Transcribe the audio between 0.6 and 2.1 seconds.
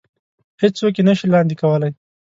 هېڅ څوک يې نه شي لاندې کولی.